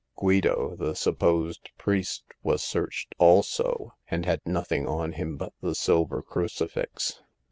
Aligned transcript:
Guido, 0.15 0.75
the 0.77 0.95
supposed 0.95 1.69
priest, 1.77 2.23
was 2.41 2.63
searched 2.63 3.13
also, 3.19 3.93
and 4.07 4.25
had 4.25 4.41
nothing 4.47 4.87
on 4.87 5.11
him 5.11 5.37
but 5.37 5.53
the 5.61 5.75
silver 5.75 6.23
crucifix. 6.23 7.21